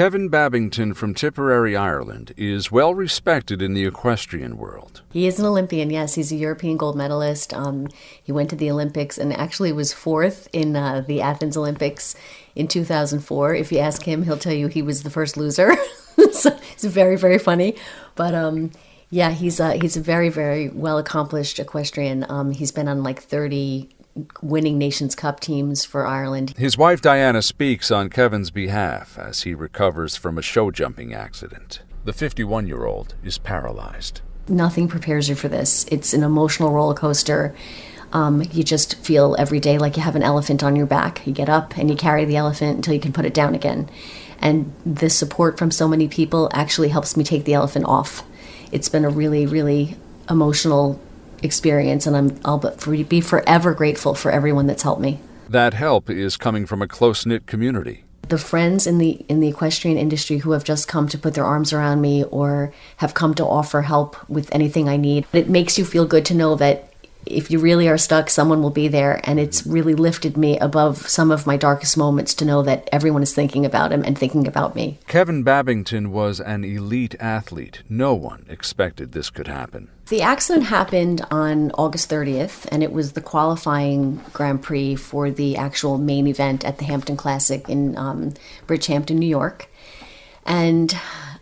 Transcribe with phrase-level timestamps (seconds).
[0.00, 5.02] Kevin Babington from Tipperary, Ireland, is well respected in the equestrian world.
[5.12, 6.14] He is an Olympian, yes.
[6.14, 7.52] He's a European gold medalist.
[7.52, 7.86] Um,
[8.22, 12.16] he went to the Olympics and actually was fourth in uh, the Athens Olympics
[12.56, 13.54] in 2004.
[13.54, 15.76] If you ask him, he'll tell you he was the first loser.
[16.32, 17.76] so it's very, very funny.
[18.14, 18.70] But um,
[19.10, 22.24] yeah, he's a, he's a very, very well accomplished equestrian.
[22.30, 23.90] Um, he's been on like 30
[24.42, 26.54] winning Nations Cup teams for Ireland.
[26.56, 31.82] His wife Diana speaks on Kevin's behalf as he recovers from a show jumping accident.
[32.04, 34.22] The 51 year old is paralyzed.
[34.48, 35.84] Nothing prepares you for this.
[35.90, 37.54] It's an emotional roller coaster.
[38.12, 41.26] Um, you just feel every day like you have an elephant on your back.
[41.26, 43.88] You get up and you carry the elephant until you can put it down again.
[44.40, 48.24] And the support from so many people actually helps me take the elephant off.
[48.72, 49.96] It's been a really, really
[50.28, 51.00] emotional
[51.42, 55.20] experience, and I'm, I'll but be forever grateful for everyone that's helped me.
[55.48, 58.04] That help is coming from a close knit community.
[58.28, 61.44] The friends in the in the equestrian industry who have just come to put their
[61.44, 65.26] arms around me or have come to offer help with anything I need.
[65.32, 66.89] It makes you feel good to know that
[67.26, 69.20] if you really are stuck, someone will be there.
[69.24, 73.22] And it's really lifted me above some of my darkest moments to know that everyone
[73.22, 74.98] is thinking about him and thinking about me.
[75.06, 77.82] Kevin Babington was an elite athlete.
[77.88, 79.90] No one expected this could happen.
[80.08, 85.56] The accident happened on August 30th, and it was the qualifying Grand Prix for the
[85.56, 88.34] actual main event at the Hampton Classic in um,
[88.66, 89.70] Bridgehampton, New York.
[90.44, 90.96] And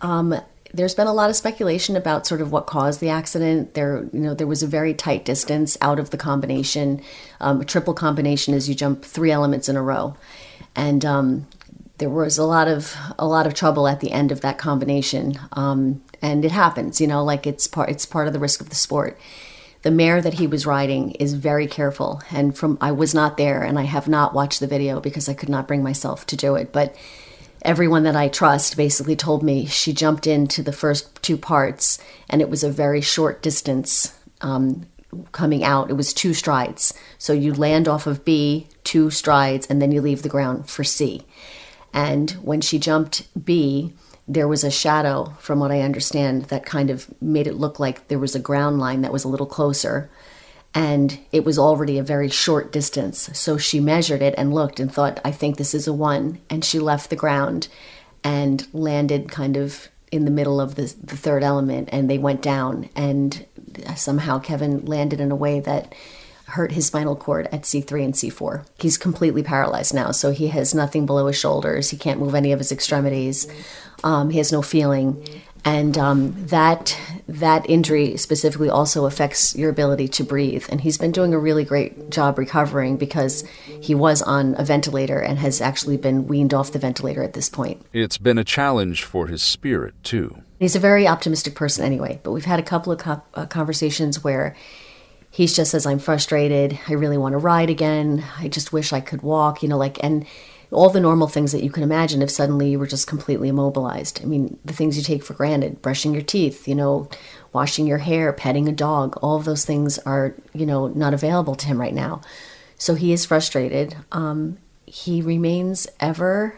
[0.00, 0.40] um,
[0.74, 3.74] there's been a lot of speculation about sort of what caused the accident.
[3.74, 7.02] There, you know, there was a very tight distance out of the combination.
[7.40, 10.16] Um, a triple combination is you jump three elements in a row,
[10.74, 11.46] and um,
[11.98, 15.38] there was a lot of a lot of trouble at the end of that combination.
[15.52, 18.70] Um, and it happens, you know, like it's part it's part of the risk of
[18.70, 19.18] the sport.
[19.82, 23.62] The mare that he was riding is very careful, and from I was not there,
[23.62, 26.54] and I have not watched the video because I could not bring myself to do
[26.54, 26.94] it, but
[27.62, 32.40] everyone that I trust basically told me she jumped into the first two parts and
[32.40, 34.86] it was a very short distance um,
[35.32, 35.90] coming out.
[35.90, 36.94] It was two strides.
[37.18, 40.84] So you land off of B, two strides, and then you leave the ground for
[40.84, 41.22] C.
[41.92, 43.92] And when she jumped B,
[44.26, 48.08] there was a shadow, from what I understand, that kind of made it look like
[48.08, 50.10] there was a ground line that was a little closer
[50.74, 53.30] and it was already a very short distance.
[53.34, 56.40] So she measured it and looked and thought, I think this is a one.
[56.48, 57.68] And she left the ground
[58.24, 62.42] and landed kind of in the middle of the, the third element, and they went
[62.42, 62.88] down.
[62.94, 63.46] And
[63.96, 65.94] somehow Kevin landed in a way that
[66.46, 68.66] hurt his spinal cord at C3 and C4.
[68.78, 71.88] He's completely paralyzed now, so he has nothing below his shoulders.
[71.90, 73.46] He can't move any of his extremities.
[74.04, 75.26] Um, he has no feeling
[75.64, 80.66] and um, that that injury specifically also affects your ability to breathe.
[80.68, 83.44] And he's been doing a really great job recovering because
[83.80, 87.48] he was on a ventilator and has actually been weaned off the ventilator at this
[87.48, 87.80] point.
[87.92, 90.42] It's been a challenge for his spirit too.
[90.58, 94.22] He's a very optimistic person anyway, but we've had a couple of co- uh, conversations
[94.22, 94.56] where
[95.30, 96.78] he's just says, "I'm frustrated.
[96.88, 98.24] I really want to ride again.
[98.38, 100.26] I just wish I could walk." You know, like and
[100.72, 104.20] all the normal things that you can imagine if suddenly you were just completely immobilized.
[104.22, 107.08] I mean, the things you take for granted, brushing your teeth, you know,
[107.52, 111.54] washing your hair, petting a dog, all of those things are, you know, not available
[111.56, 112.22] to him right now.
[112.78, 113.96] So he is frustrated.
[114.10, 116.56] Um, he remains ever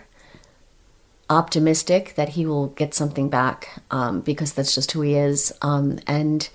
[1.29, 5.53] optimistic that he will get something back um, because that's just who he is.
[5.61, 6.49] Um, and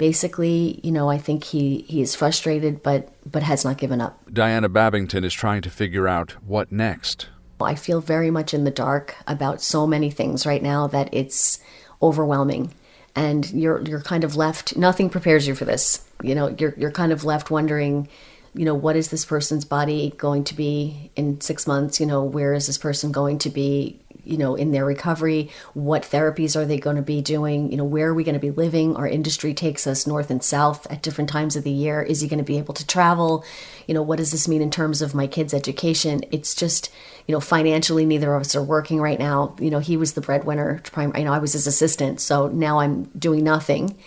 [0.00, 4.18] basically, you know, I think he, he is frustrated but but has not given up.
[4.32, 7.28] Diana Babington is trying to figure out what next.
[7.60, 11.60] I feel very much in the dark about so many things right now that it's
[12.00, 12.72] overwhelming.
[13.14, 16.02] And you're you're kind of left nothing prepares you for this.
[16.22, 18.08] You know, you're you're kind of left wondering,
[18.54, 22.24] you know, what is this person's body going to be in 6 months, you know,
[22.24, 26.64] where is this person going to be you know in their recovery what therapies are
[26.64, 27.70] they going to be doing?
[27.70, 28.96] You know where are we going to be living?
[28.96, 32.00] Our industry takes us north and south at different times of the year.
[32.00, 33.44] Is he going to be able to travel?
[33.86, 36.22] You know what does this mean in terms of my kids education?
[36.30, 36.90] It's just
[37.26, 39.56] you know financially neither of us are working right now.
[39.58, 42.78] You know he was the breadwinner prime you know i was his assistant so now
[42.78, 43.98] i'm doing nothing.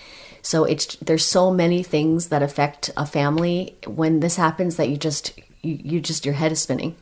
[0.42, 3.77] So it's there's so many things that affect a family.
[3.88, 6.95] When this happens that you just you, you just your head is spinning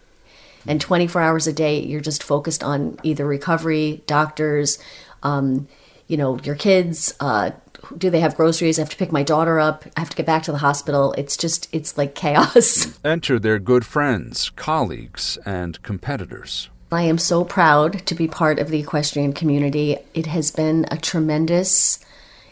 [0.68, 4.80] and 24 hours a day you're just focused on either recovery doctors
[5.24, 5.68] um,
[6.08, 7.52] you know your kids uh,
[7.98, 8.78] do they have groceries?
[8.78, 9.86] I have to pick my daughter up.
[9.98, 11.14] I have to get back to the hospital.
[11.14, 13.00] It's just it's like chaos.
[13.04, 16.70] Enter their good friends colleagues and competitors.
[16.92, 19.98] I am so proud to be part of the equestrian community.
[20.14, 22.00] It has been a tremendous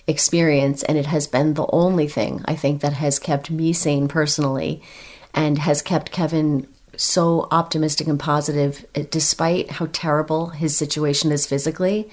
[0.10, 4.08] experience and it has been the only thing i think that has kept me sane
[4.08, 4.82] personally
[5.36, 6.68] and has kept kevin
[7.00, 12.10] so optimistic and positive, eh, despite how terrible his situation is physically.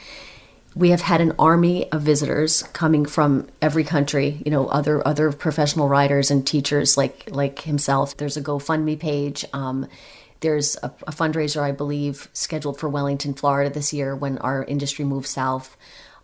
[0.76, 5.32] We have had an army of visitors coming from every country, you know, other other
[5.32, 8.16] professional riders and teachers like like himself.
[8.16, 9.44] There's a GoFundMe page.
[9.52, 9.88] Um,
[10.40, 15.04] there's a, a, fundraiser, I believe, scheduled for Wellington, Florida this year when our industry
[15.04, 15.76] moves south.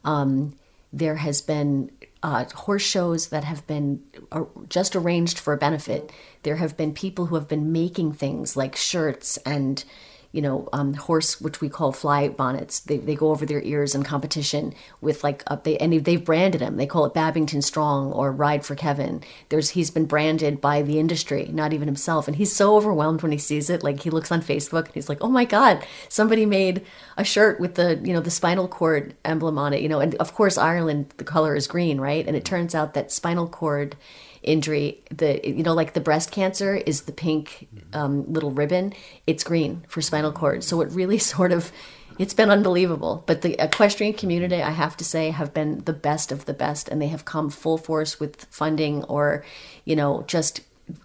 [0.04, 0.54] Um,
[0.92, 1.90] there has been
[2.22, 6.12] uh, horse shows that have been uh, just arranged for a benefit.
[6.42, 9.84] There have been people who have been making things like shirts and
[10.32, 12.80] you know, um, horse, which we call fly bonnets.
[12.80, 16.62] They, they go over their ears in competition with like up they and they've branded
[16.62, 16.78] them.
[16.78, 19.22] They call it Babington Strong or Ride for Kevin.
[19.50, 23.32] There's he's been branded by the industry, not even himself, and he's so overwhelmed when
[23.32, 23.82] he sees it.
[23.82, 26.84] Like he looks on Facebook and he's like, "Oh my God, somebody made
[27.16, 30.14] a shirt with the you know the spinal cord emblem on it." You know, and
[30.16, 32.26] of course Ireland the color is green, right?
[32.26, 33.96] And it turns out that spinal cord
[34.42, 38.92] injury the you know like the breast cancer is the pink um, little ribbon
[39.26, 41.72] it's green for spinal cord so it really sort of
[42.18, 46.32] it's been unbelievable but the equestrian community i have to say have been the best
[46.32, 49.44] of the best and they have come full force with funding or
[49.84, 50.60] you know just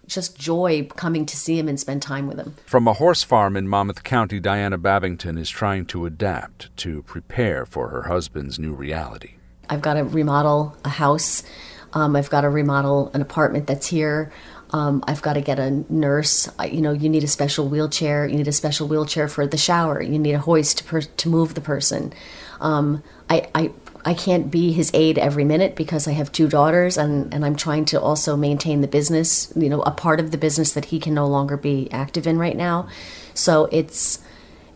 [0.06, 2.54] just joy coming to see him and spend time with him.
[2.66, 7.64] From a horse farm in Monmouth County, Diana Babington is trying to adapt to prepare
[7.64, 9.34] for her husband's new reality.
[9.70, 11.42] I've got to remodel a house
[11.92, 14.32] um, I've got to remodel an apartment that's here.
[14.70, 16.48] Um, I've got to get a nurse.
[16.62, 18.26] You know, you need a special wheelchair.
[18.26, 20.02] You need a special wheelchair for the shower.
[20.02, 22.12] You need a hoist to, per- to move the person.
[22.60, 23.70] Um, I, I,
[24.04, 27.56] I can't be his aide every minute because I have two daughters and, and I'm
[27.56, 31.00] trying to also maintain the business, you know, a part of the business that he
[31.00, 32.88] can no longer be active in right now.
[33.34, 34.20] So it's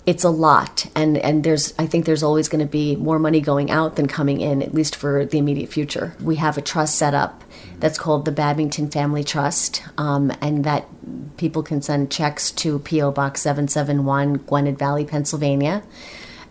[0.05, 0.87] it's a lot.
[0.95, 4.07] And and there's i think there's always going to be more money going out than
[4.07, 6.17] coming in at least for the immediate future.
[6.21, 7.45] We have a trust set up
[7.79, 10.87] that's called the babington family trust um, and that
[11.37, 15.83] people can send checks to po box 771 gwynedd valley pennsylvania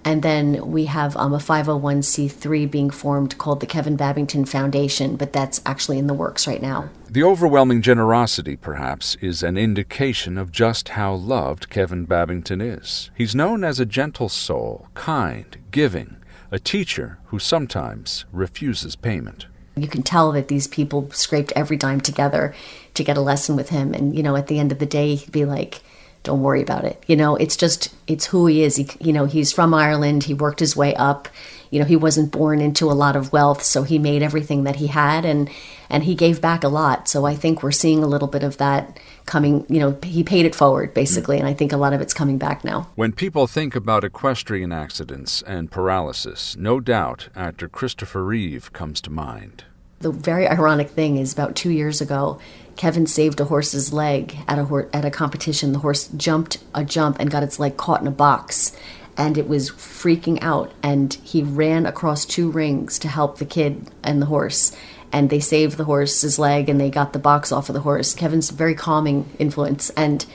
[0.03, 5.33] and then we have um, a 501c3 being formed called the Kevin Babington Foundation, but
[5.33, 6.89] that's actually in the works right now.
[7.09, 13.11] The overwhelming generosity, perhaps, is an indication of just how loved Kevin Babington is.
[13.13, 16.17] He's known as a gentle soul, kind, giving,
[16.49, 19.45] a teacher who sometimes refuses payment.
[19.75, 22.53] You can tell that these people scraped every dime together
[22.93, 23.93] to get a lesson with him.
[23.93, 25.81] And, you know, at the end of the day, he'd be like,
[26.23, 27.01] don't worry about it.
[27.07, 28.75] You know, it's just it's who he is.
[28.75, 30.23] He, you know, he's from Ireland.
[30.23, 31.27] He worked his way up.
[31.71, 34.75] You know, he wasn't born into a lot of wealth, so he made everything that
[34.75, 35.49] he had, and
[35.89, 37.07] and he gave back a lot.
[37.07, 39.65] So I think we're seeing a little bit of that coming.
[39.69, 42.37] You know, he paid it forward basically, and I think a lot of it's coming
[42.37, 42.89] back now.
[42.95, 49.09] When people think about equestrian accidents and paralysis, no doubt actor Christopher Reeve comes to
[49.09, 49.63] mind.
[50.01, 52.39] The very ironic thing is, about two years ago,
[52.75, 55.73] Kevin saved a horse's leg at a hor- at a competition.
[55.73, 58.75] The horse jumped a jump and got its leg caught in a box,
[59.15, 60.71] and it was freaking out.
[60.81, 64.75] And he ran across two rings to help the kid and the horse.
[65.11, 68.15] And they saved the horse's leg, and they got the box off of the horse.
[68.15, 70.25] Kevin's very calming influence, and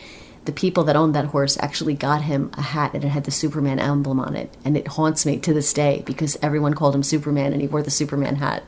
[0.45, 3.33] the people that owned that horse actually got him a hat and it had the
[3.33, 4.57] Superman emblem on it.
[4.65, 7.83] And it haunts me to this day because everyone called him Superman and he wore
[7.83, 8.63] the Superman hat.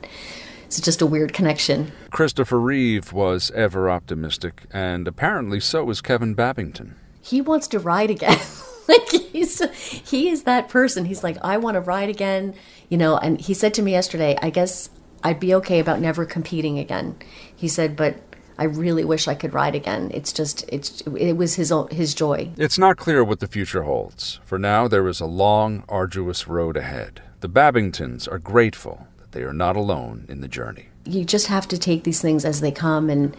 [0.68, 1.92] It's just a weird connection.
[2.10, 6.94] Christopher Reeve was ever optimistic, and apparently so was Kevin Babington.
[7.22, 8.38] He wants to ride again.
[8.86, 9.62] like he's
[10.10, 11.06] he is that person.
[11.06, 12.54] He's like, I want to ride again,
[12.90, 13.16] you know.
[13.16, 14.90] And he said to me yesterday, I guess
[15.24, 17.16] I'd be okay about never competing again.
[17.56, 18.16] He said, but
[18.58, 20.10] I really wish I could ride again.
[20.12, 22.50] It's just it's it was his own, his joy.
[22.58, 24.38] It's not clear what the future holds.
[24.44, 27.22] For now, there is a long, arduous road ahead.
[27.40, 30.86] The Babingtons are grateful they are not alone in the journey.
[31.04, 33.36] You just have to take these things as they come and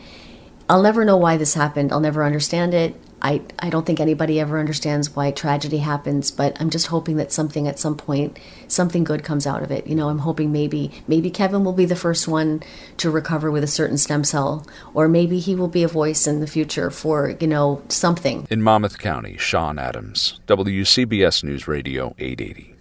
[0.69, 1.91] I'll never know why this happened.
[1.91, 2.95] I'll never understand it.
[3.21, 7.31] I, I don't think anybody ever understands why tragedy happens, but I'm just hoping that
[7.31, 9.87] something at some point, something good comes out of it.
[9.87, 12.63] You know, I'm hoping maybe maybe Kevin will be the first one
[12.97, 16.39] to recover with a certain stem cell, or maybe he will be a voice in
[16.39, 18.47] the future for, you know, something.
[18.49, 22.78] In Monmouth County, Sean Adams, WCBS News Radio 880.